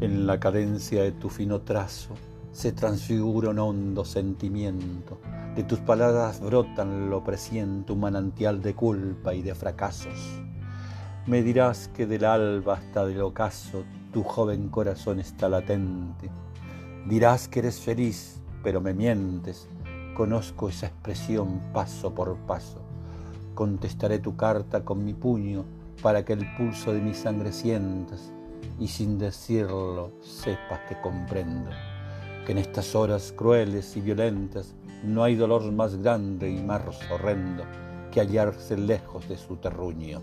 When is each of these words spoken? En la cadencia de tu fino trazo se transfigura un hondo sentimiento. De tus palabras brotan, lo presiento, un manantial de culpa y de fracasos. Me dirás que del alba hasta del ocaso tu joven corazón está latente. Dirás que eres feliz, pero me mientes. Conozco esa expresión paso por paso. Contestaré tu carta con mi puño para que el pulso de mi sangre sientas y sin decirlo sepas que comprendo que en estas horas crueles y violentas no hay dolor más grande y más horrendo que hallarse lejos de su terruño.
En 0.00 0.26
la 0.26 0.40
cadencia 0.40 1.04
de 1.04 1.12
tu 1.12 1.28
fino 1.28 1.60
trazo 1.60 2.14
se 2.50 2.72
transfigura 2.72 3.50
un 3.50 3.60
hondo 3.60 4.04
sentimiento. 4.04 5.20
De 5.54 5.62
tus 5.62 5.78
palabras 5.78 6.40
brotan, 6.40 7.10
lo 7.10 7.22
presiento, 7.22 7.94
un 7.94 8.00
manantial 8.00 8.60
de 8.60 8.74
culpa 8.74 9.34
y 9.34 9.42
de 9.42 9.54
fracasos. 9.54 10.40
Me 11.26 11.44
dirás 11.44 11.88
que 11.94 12.06
del 12.06 12.24
alba 12.24 12.74
hasta 12.74 13.06
del 13.06 13.22
ocaso 13.22 13.84
tu 14.12 14.24
joven 14.24 14.68
corazón 14.68 15.20
está 15.20 15.48
latente. 15.48 16.28
Dirás 17.06 17.46
que 17.46 17.60
eres 17.60 17.78
feliz, 17.78 18.42
pero 18.64 18.80
me 18.80 18.94
mientes. 18.94 19.68
Conozco 20.16 20.68
esa 20.68 20.86
expresión 20.86 21.60
paso 21.72 22.12
por 22.12 22.36
paso. 22.38 22.80
Contestaré 23.54 24.18
tu 24.18 24.36
carta 24.36 24.84
con 24.84 25.04
mi 25.04 25.14
puño 25.14 25.64
para 26.02 26.24
que 26.24 26.32
el 26.32 26.52
pulso 26.56 26.92
de 26.92 27.00
mi 27.00 27.14
sangre 27.14 27.52
sientas 27.52 28.32
y 28.78 28.88
sin 28.88 29.18
decirlo 29.18 30.12
sepas 30.20 30.80
que 30.88 31.00
comprendo 31.00 31.70
que 32.44 32.52
en 32.52 32.58
estas 32.58 32.94
horas 32.94 33.32
crueles 33.36 33.96
y 33.96 34.00
violentas 34.00 34.74
no 35.02 35.22
hay 35.22 35.34
dolor 35.34 35.70
más 35.72 35.96
grande 35.96 36.50
y 36.50 36.62
más 36.62 36.82
horrendo 37.10 37.64
que 38.10 38.20
hallarse 38.20 38.76
lejos 38.76 39.28
de 39.28 39.36
su 39.36 39.56
terruño. 39.56 40.22